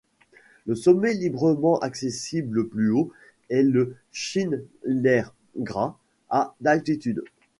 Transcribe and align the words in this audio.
Le 0.65 0.73
sommet 0.73 1.13
librement 1.13 1.77
accessible 1.81 2.55
le 2.55 2.67
plus 2.67 2.89
haut 2.89 3.11
est 3.51 3.61
le 3.61 3.95
Schindlergrat, 4.11 5.95
à 6.31 6.55
d’altitude. 6.59 7.23